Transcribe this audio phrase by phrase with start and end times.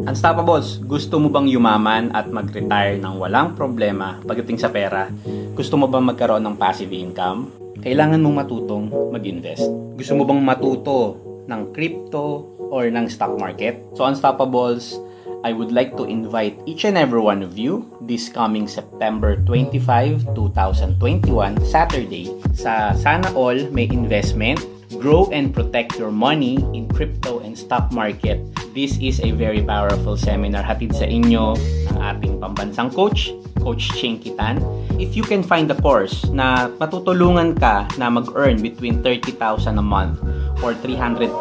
[0.00, 5.12] Unstoppables, gusto mo bang yumaman at mag-retire ng walang problema pagdating sa pera?
[5.52, 7.52] Gusto mo bang magkaroon ng passive income?
[7.84, 9.64] Kailangan mong matutong mag-invest.
[10.00, 13.76] Gusto mo bang matuto ng crypto or ng stock market?
[13.92, 14.96] So Unstoppables,
[15.44, 20.32] I would like to invite each and every one of you this coming September 25,
[20.32, 21.28] 2021,
[21.68, 24.60] Saturday, sa Sana All May Investment
[24.98, 28.42] Grow and protect your money in crypto and stock market.
[28.70, 31.58] This is a very powerful seminar hatid sa inyo
[31.90, 34.62] ng ating pambansang coach, Coach Ching Kitan.
[34.94, 40.22] If you can find a course na matutulungan ka na mag-earn between 30,000 a month
[40.62, 41.34] or 300,000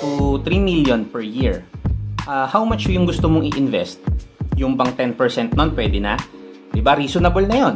[0.00, 1.68] to 3 million per year,
[2.24, 4.00] uh, how much yung gusto mong i-invest?
[4.56, 6.16] Yung bang 10% nun, pwede na?
[6.72, 6.96] Diba?
[6.96, 7.74] Reasonable na yon.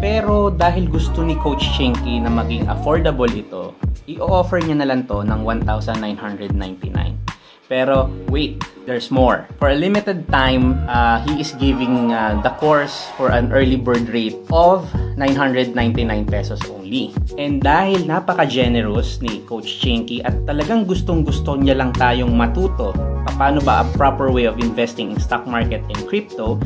[0.00, 3.76] Pero dahil gusto ni Coach Chinky na maging affordable ito,
[4.08, 7.27] i-offer niya na lang to ng 1,999.
[7.68, 9.44] Pero wait, there's more.
[9.60, 14.08] For a limited time, uh, he is giving uh, the course for an early bird
[14.08, 14.88] rate of
[15.20, 15.76] 999
[16.24, 17.12] pesos only.
[17.36, 22.96] And dahil napaka-generous ni Coach Chinky at talagang gustong-gusto niya lang tayong matuto
[23.38, 26.58] paano ba a proper way of investing in stock market and crypto,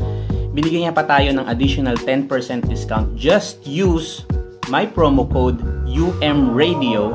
[0.57, 2.25] binigyan niya pa tayo ng additional 10%
[2.65, 3.13] discount.
[3.13, 4.25] Just use
[4.73, 7.13] my promo code UMRadio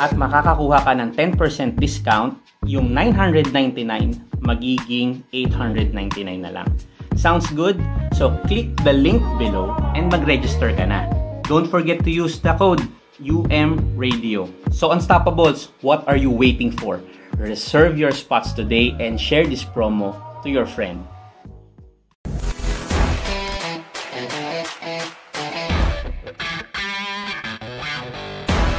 [0.00, 6.68] at makakakuha ka ng 10% discount, yung 999 magiging 899 na lang.
[7.14, 7.78] Sounds good?
[8.14, 11.06] So click the link below and mag-register ka na.
[11.46, 12.82] Don't forget to use the code
[13.18, 14.46] UMRadio.
[14.70, 17.02] So Unstoppables, what are you waiting for?
[17.38, 21.02] Reserve your spots today and share this promo to your friend.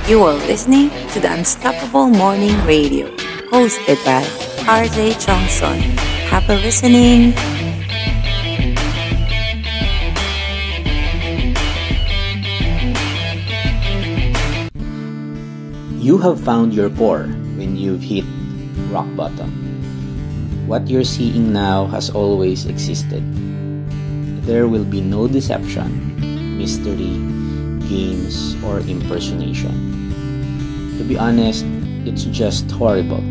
[0.09, 3.13] You are listening to the Unstoppable Morning Radio,
[3.49, 4.21] hosted by
[4.69, 5.81] RJ Johnson.
[6.29, 7.33] Happy listening.
[15.97, 17.25] You have found your core
[17.57, 18.25] when you've hit
[18.93, 19.49] rock bottom.
[20.69, 23.25] What you're seeing now has always existed.
[24.45, 26.17] There will be no deception,
[26.57, 27.17] mystery,
[27.89, 29.73] games, or impersonation.
[30.97, 31.65] To be honest,
[32.09, 33.21] it's just horrible.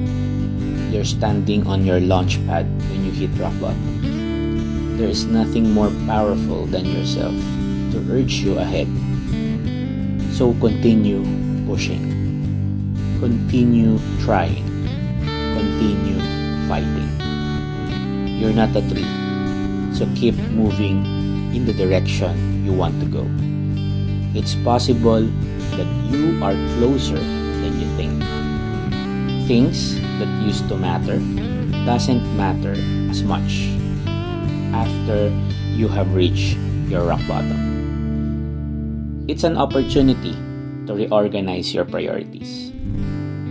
[0.94, 4.97] You're standing on your launch pad when you hit rock bottom.
[4.97, 7.34] There is nothing more powerful than yourself
[7.91, 8.87] to urge you ahead.
[10.31, 11.27] So continue
[11.67, 12.06] pushing.
[13.19, 14.62] Continue trying.
[15.59, 16.22] Continue
[16.71, 17.11] fighting.
[18.38, 19.11] You're not a tree,
[19.91, 21.03] so keep moving
[21.50, 23.27] in the direction you want to go.
[24.38, 25.27] It's possible
[25.75, 28.38] that you are closer than you think.
[29.49, 31.17] Things that used to matter
[31.89, 32.77] doesn't matter
[33.09, 33.73] as much
[34.77, 35.33] after
[35.73, 36.61] you have reached
[36.93, 37.57] your rock bottom.
[39.25, 40.37] It's an opportunity
[40.85, 42.77] to reorganize your priorities.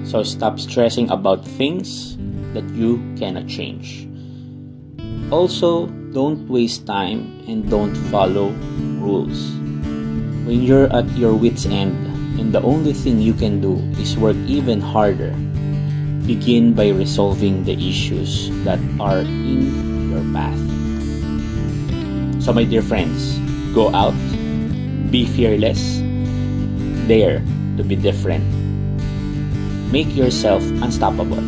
[0.06, 2.14] So stop stressing about things
[2.54, 4.06] that you cannot change.
[5.34, 8.54] Also, don't waste time and don't follow
[9.02, 9.50] rules.
[10.46, 11.98] When you're at your wits' end,
[12.38, 15.34] and the only thing you can do is work even harder.
[16.28, 20.60] Begin by resolving the issues that are in your path.
[22.44, 23.40] So, my dear friends,
[23.74, 24.14] go out,
[25.10, 26.04] be fearless,
[27.08, 27.40] dare
[27.80, 28.44] to be different.
[29.90, 31.40] Make yourself unstoppable.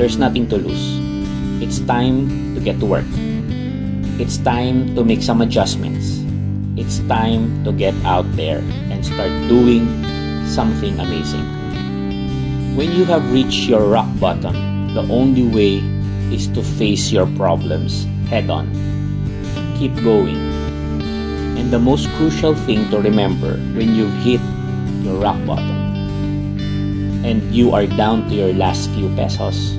[0.00, 0.98] There's nothing to lose.
[1.60, 3.08] It's time to get to work.
[4.16, 6.22] It's time to make some adjustments
[6.76, 9.84] it's time to get out there and start doing
[10.48, 11.44] something amazing.
[12.72, 14.54] When you have reached your rock bottom,
[14.94, 15.84] the only way
[16.32, 18.72] is to face your problems head on.
[19.76, 20.40] Keep going.
[21.60, 24.40] And the most crucial thing to remember when you've hit
[25.04, 25.80] your rock bottom
[27.24, 29.76] and you are down to your last few pesos,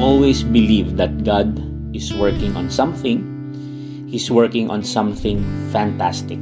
[0.00, 1.60] always believe that God
[1.94, 3.38] is working on something
[4.08, 6.40] He's working on something fantastic,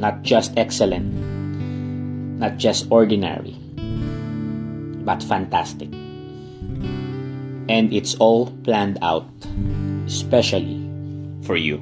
[0.00, 1.12] not just excellent,
[2.40, 3.52] not just ordinary,
[5.06, 5.88] but fantastic.
[7.70, 9.30] And it's all planned out,
[10.06, 10.82] especially
[11.46, 11.78] for you.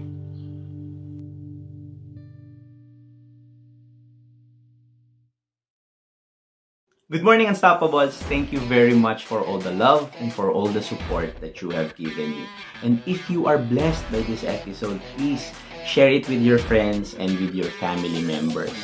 [7.10, 8.12] Good morning, Unstoppables.
[8.26, 11.70] Thank you very much for all the love and for all the support that you
[11.70, 12.44] have given me.
[12.82, 15.52] And if you are blessed by this episode, please
[15.86, 18.74] share it with your friends and with your family members.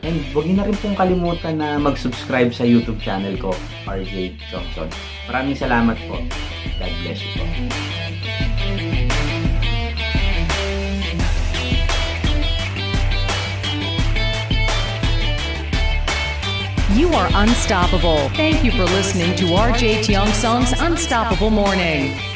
[0.00, 3.52] And huwag niyo na rin pong kalimutan na mag-subscribe sa YouTube channel ko,
[3.84, 4.88] RJ Johnson.
[5.28, 6.16] Maraming salamat po.
[6.80, 7.44] God bless you po.
[16.96, 18.32] You are unstoppable.
[18.40, 22.29] Thank you for listening to RJ Tiong Song's Unstoppable Morning.